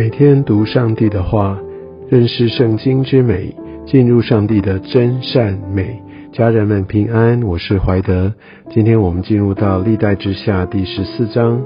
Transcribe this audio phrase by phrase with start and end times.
[0.00, 1.60] 每天读上帝的话，
[2.08, 6.00] 认识圣经之美，进入上帝的真善美。
[6.32, 8.32] 家人们平安，我是怀德。
[8.70, 11.60] 今天我们进入到历代之下第十四章，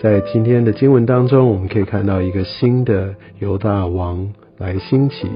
[0.00, 5.28] 在今天的经文当中，我们可以看到一个新的犹大王来兴起，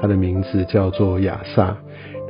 [0.00, 1.76] 他的名字叫做亚萨。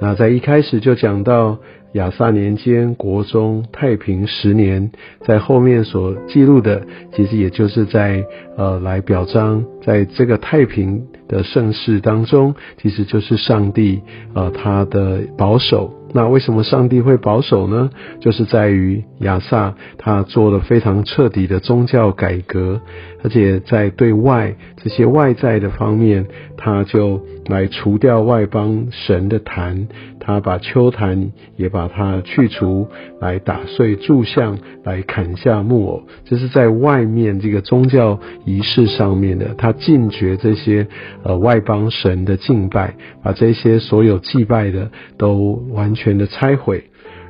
[0.01, 1.57] 那在一开始就讲到。
[1.93, 4.91] 亚萨年间，国中太平十年，
[5.27, 6.83] 在后面所记录的，
[7.15, 8.25] 其实也就是在
[8.57, 14.01] 呃来表彰，在这个太平的盛世当中，其实就是上帝
[14.35, 15.93] 呃他的保守。
[16.15, 17.89] 那为什么上帝会保守呢？
[18.21, 22.83] 就是在于亚萨他做了非常彻底的宗教改革，
[23.25, 26.27] 而且在对外这些外在的方面，
[26.59, 29.89] 他就来除掉外邦神的坛，
[30.25, 32.87] 他把秋坛也把它去除，
[33.19, 40.87] 来打碎柱像，来砍下木偶，这是在外面这个宗教仪式上面的，他禁绝这些
[41.23, 46.03] 呃外邦神的敬拜，把这些所有祭拜的都完全。
[46.03, 46.83] 全的拆毁，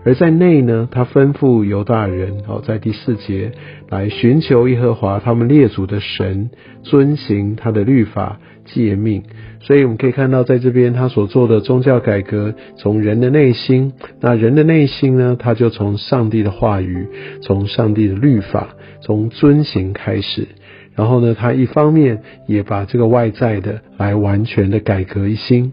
[0.03, 3.53] 而在内呢，他吩咐犹大人哦，在第四节
[3.93, 6.49] 来寻求耶和华他们列祖的神，
[6.83, 9.23] 遵行他的律法诫命。
[9.61, 17.07] 所以我们可以看到，在这边他所做的宗教改革，从人的内心，那人的内心呢，他就从上帝的话语，
[17.43, 18.71] 从上帝的律法，
[19.03, 20.49] 从遵行开始。
[20.95, 25.73] 然后呢，他一方面也把这个外在的来完全的改革一新。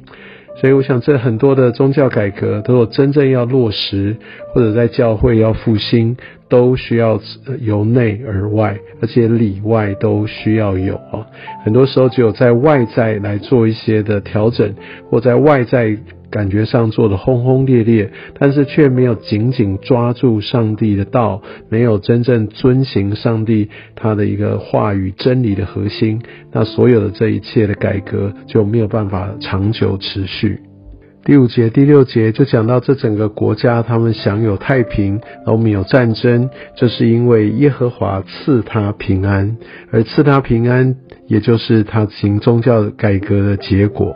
[0.55, 4.15] 所以，我想这很多的宗教改革，都有真正要落实，
[4.53, 6.17] 或者在教会要复兴，
[6.49, 7.19] 都需要
[7.61, 11.25] 由内而外，而且里外都需要有啊。
[11.63, 14.73] 很多时候，只有在外在来做一些的调整，
[15.09, 15.97] 或在外在。
[16.29, 30.59] 感觉上做的轰轰烈烈，但是却没有紧紧抓住上帝的道，没有真正遵行上帝他的一个话语真理的核心，那所有的这一切的改革就没有办法长久持续。
[31.25, 39.57] 第五节、第六节就讲到这整个国家他们享有太平，然后没有战争，这是因为耶和华赐他平安，
[39.91, 40.95] 而赐他平安，
[41.27, 44.15] 也就是他行宗教改革的结果。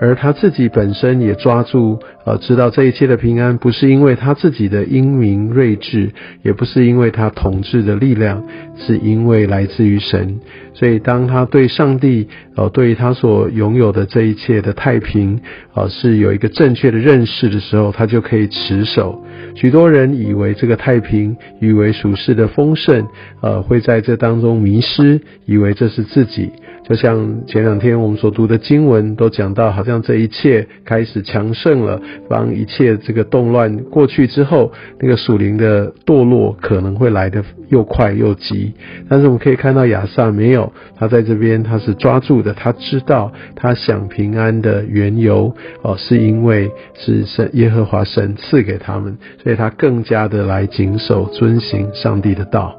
[0.00, 6.10] 而他自己本身也抓住，呃，知道这一切的平安不是因为他自己的英明睿智，
[6.42, 8.44] 也不是因为他统治的力量，
[8.76, 10.38] 是因为来自于神。
[10.74, 15.40] 所以当他对上帝，呃，对他所拥有的这一切的太平，
[15.74, 19.22] 呃，是有一个正确的认识的时候，他就可以持守。
[19.54, 23.06] 许多人以为这个太平，以为属世的丰盛，
[23.40, 26.50] 呃，会在这当中迷失，以为这是自己。
[26.88, 38.72] 就像前两天我们所读的经文都讲到，好像这一切开始强盛了，当一切这个动乱过去之后，那个属灵的堕落可能会来得又快又急。
[39.08, 52.76] 但是我们可以看到亚萨没有，他在这边他是抓住的，他知道他想平安的缘由哦，是因为是神耶和华神赐给他们，所以他更加的来谨守遵行上帝的道。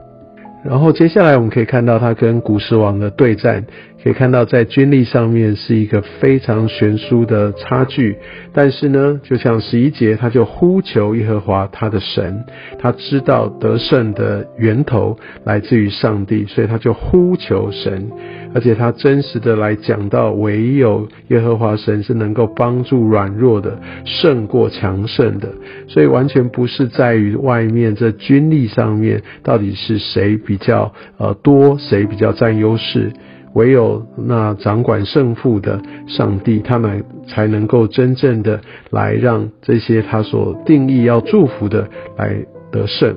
[0.63, 3.65] 然后接下来我们可以看到他跟古时王的对战。
[4.03, 8.17] 可以看到，在军力上面是一个非常悬殊的差距，
[8.51, 12.43] 但是呢，就像十一节，他就呼求耶和华他的神，
[12.79, 18.09] 他知道得胜的源头来自于上帝，所以他就呼求神，
[18.55, 25.47] 而且他真实的来讲到，唯有耶和华神是能够帮助软弱的，胜过强盛的，
[25.87, 33.11] 所以完全不是在于外面这军力上面到底是谁比较呃多，谁比较占优势。
[33.53, 42.35] 唯有那掌管胜负的上帝，他们才能够真正的来让这些他所定义要祝福的来
[42.71, 43.15] 得胜。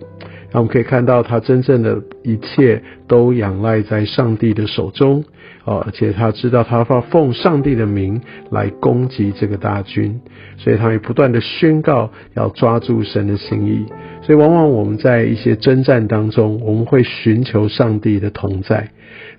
[0.53, 5.25] 那我们可以看到，他真正的一切都仰赖在上帝的手中。
[5.65, 10.21] 哦，而且他知道他要奉上帝的名来攻击这个大军，
[10.59, 13.87] 所以他也不断的宣告要抓住神的心意。
[14.21, 18.91] 所以往往我们在一些征战当中，我们会寻求上帝的同在，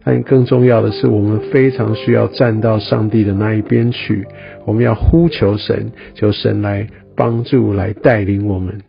[0.06, 4.24] 但更重要的是，我们非常需要站到上帝的那一边去。
[4.63, 8.80] 我们要呼求神，求神来帮助，来带领我们。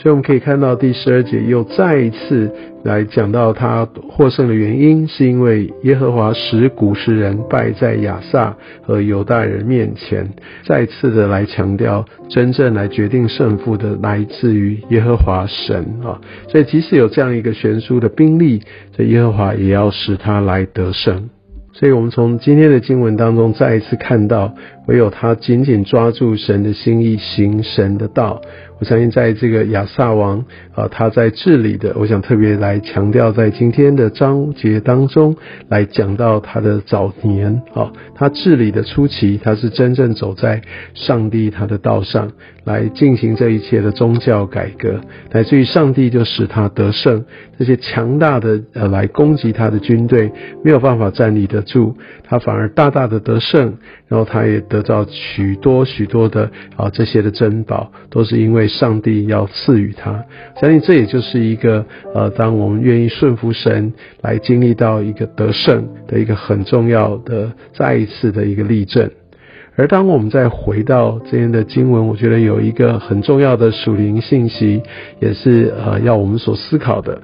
[0.00, 2.50] 所以我们可以看到第十二节又再一次
[2.84, 10.26] 来讲到他获胜的原因，是因为耶和华使古时人败在亚萨和犹大人面前，
[10.64, 16.18] 再次的来强调，真正来决定胜负的来自于耶和华神啊。
[16.48, 18.62] 所以即使有这样一个悬殊的兵力，
[18.96, 21.28] 这耶和华也要使他来得胜。
[21.80, 24.54] 所以我们从今天的经文当中再一次看到，
[24.86, 28.42] 唯有他紧紧抓住神的心意，行神的道。
[28.78, 30.44] 我相信在这个亚萨王
[30.74, 35.36] 啊，他在治理的，我想特别来强调，在今天的章节当中
[35.68, 40.60] 来讲到他的早年啊，他治理的初期，他是真正走在
[40.92, 42.32] 上帝他的道上
[42.64, 45.00] 来进行这一切的宗教改革，
[45.30, 47.22] 乃至于上帝就使他得胜，
[47.58, 50.30] 这些强大的呃来攻击他的军队
[50.64, 51.94] 没有办法站立得住，
[52.24, 53.74] 他反而大大的得胜，
[54.08, 58.68] 然后他也得到许多许多的啊这些的珍宝，都是因为。
[58.80, 60.24] 上帝要赐予他，
[60.58, 61.84] 相信这也就是一个
[62.14, 69.10] 呃，当我们愿意顺服神，来经历到一个得胜的一个很重要的再一次的一个例证。
[69.76, 74.82] 而当我们再回到这边的经文，我觉得有一个很重要的属灵信息，
[75.20, 77.20] 也是呃要我们所思考的。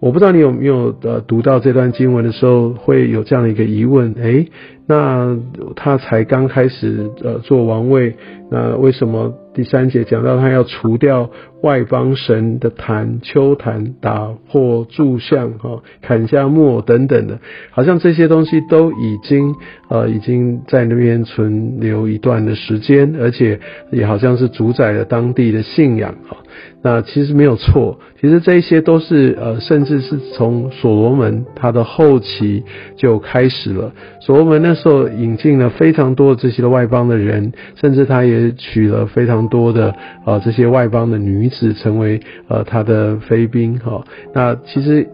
[0.00, 4.48] 我不知道你有没有呃读到这段经文的时候，会有这样的一个疑问：诶，
[4.86, 5.36] 那
[5.76, 8.16] 他才刚开始呃做王位，
[8.50, 9.32] 那为什么？
[9.52, 11.28] 第三节讲到他要除掉
[11.62, 17.40] 外邦神的坛、丘坛，打破柱像，哈，砍下木偶等等的，
[17.72, 19.56] 好像这些东西都已经
[19.88, 23.58] 呃已经在那边存留一段的时间，而且
[23.90, 26.36] 也好像是主宰了当地的信仰，哈。
[26.82, 32.62] 那其实没有错，其实这些都是呃，甚至是从所罗门他的后期
[32.96, 33.92] 就开始了。
[34.20, 39.94] 所罗门那时候引进了非常多这些的外邦的人，甚至他也娶了非常多的
[40.24, 44.04] 啊这些外邦的女子，成为呃他的妃嫔哈。
[44.34, 45.08] 那其实。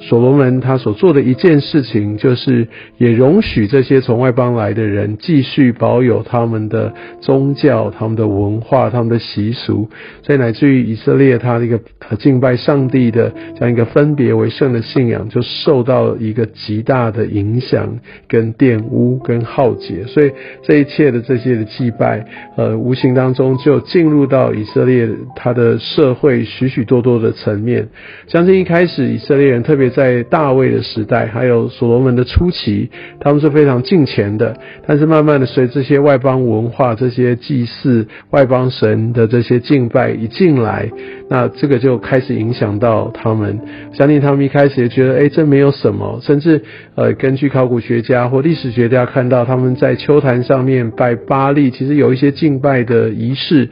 [0.00, 2.68] 所罗门他所做的一件事情，就是
[2.98, 9.88] 也容许这些从外邦来的人继续保有他们的宗教、他们的文化、他们的习俗，
[10.22, 11.80] 所以乃至于以色列他的一个
[12.20, 17.98] 敬拜上帝的这样一个分别为圣的信仰，就受到一个极大的影响、
[18.28, 20.04] 跟玷污、跟浩劫。
[20.06, 20.30] 所以
[20.62, 22.24] 这一切的这些的祭拜，
[22.56, 27.88] 呃，无形当中就进入到以色列他的社会许许多多的层面。
[28.28, 29.87] 相信一开始以色列人特别。
[29.88, 32.90] 在大卫的时代，还有所罗门的初期，
[33.20, 34.56] 他们是非常敬虔的。
[34.86, 40.88] 但是慢慢的，随这些外邦文化、这些祭祀外邦神的这些敬拜一进来，
[41.28, 43.58] 那这个就开始影响到他们。
[43.92, 46.18] 相信他们一开始也觉得，哎，这没有什么。
[46.22, 46.62] 甚至
[46.94, 53.68] 呃，根据考古学家或历史学家看到，他们在秋坛上面拜巴利，其实有一些敬拜的仪式。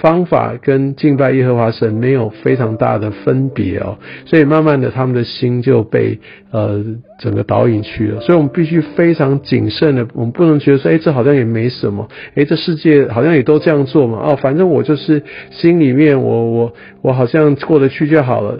[0.00, 6.18] 方法跟敬拜耶和华神没有非常大的分别哦，所以慢慢的他们的心就被
[6.50, 6.82] 呃
[7.18, 18.58] 整个导引去了，所以我们必须非常谨慎的，我们不能觉得说，哎，这好像也没什么，哎，这世界好像也都这样做嘛，哦，反正我就是心里面我我我好像过得去就好了，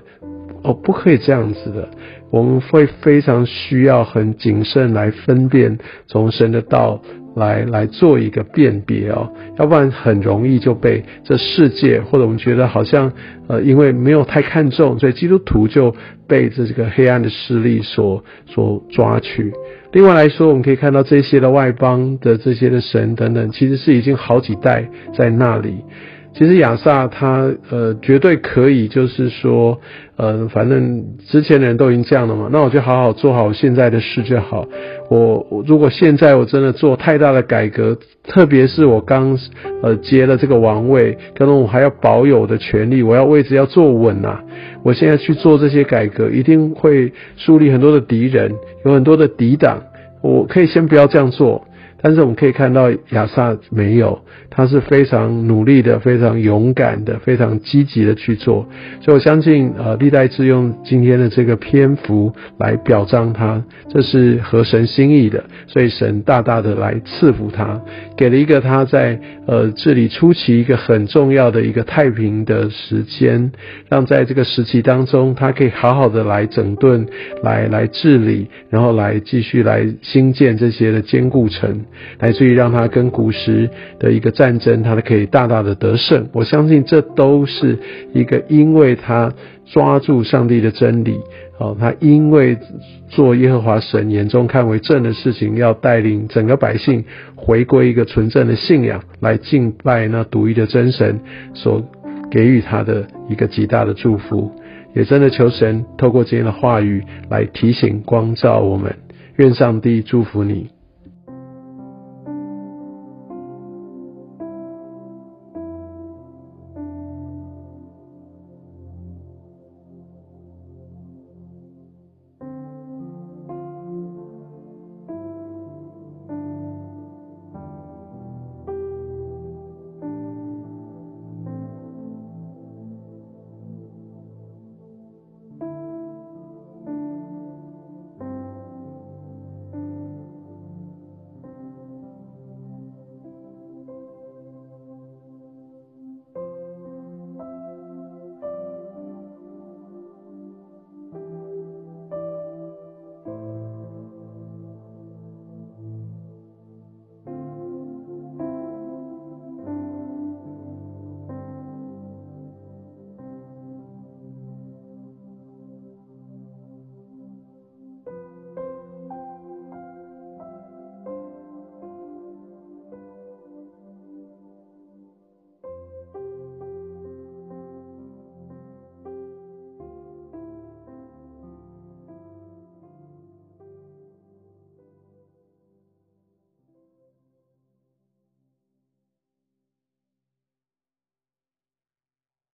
[0.62, 1.88] 哦，不可以这样子的。
[2.32, 5.76] 我们会非常需要很谨慎来分辨
[6.06, 7.02] 从神的道
[7.36, 13.12] 来来做一个辨别哦，要不然很容易就被这世界或者我们觉得好像
[13.46, 15.94] 呃因为没有太看重，所以基督徒就
[16.26, 19.52] 被这这个黑暗的势力所所抓去。
[19.92, 25.84] 另外来说，我们可以看到这些的外邦的这些的神等等，其实是已经好几代在那里。
[26.32, 29.78] 其实亚萨他呃绝对可以，就是说，
[30.16, 34.64] 呃，反正之前的人都已经这样了嘛，那我就好好做好现在的事就好。
[35.10, 39.36] 我如果现在我真的做太大的改革，特别是我刚
[39.82, 44.38] 呃接了这个王位，可能我还要保有的权利，我要位置要坐稳呐。
[44.84, 48.54] 我现在去做这些改革，一定会树立很多的敌人，
[48.84, 49.82] 有很多的敌党。
[50.22, 51.64] 我可以先不要这样做。
[52.02, 58.66] 但是我们可以看到亚萨没有，他是非常努力的、非常勇敢的、非常积极的去做，
[59.00, 67.80] 所以我相信，呃，历代志用今天的这个篇幅来表彰他，这是合神心意的，所以神大大的来赐福他，
[68.20, 73.50] 给了一个他在呃治理初期一个很重要的一个太平的时间，
[73.88, 77.06] 让在这个时期当中，他可以好好的来整顿、
[77.42, 81.82] 来来治理，然后来继续来兴建这些的坚固城。
[82.18, 86.28] 来自于让他跟古时的一个战争，他都可以大大的得胜。
[86.34, 87.78] 我相信这都是
[88.12, 89.32] 一个，因为他
[89.72, 91.20] 抓住上帝的真理，
[91.58, 92.58] 哦，他因为
[93.08, 97.04] 做耶和华神眼中看为正的事情，要带领整个百姓
[97.36, 101.20] 回归一个纯正的信仰，来敬拜那独一的真神，
[101.54, 101.82] 所
[102.30, 104.50] 给予他的一个极大的祝福。
[104.92, 108.92] 也真的求神透过今天的话语来提醒光照我们，
[109.36, 110.68] 愿上帝祝福你。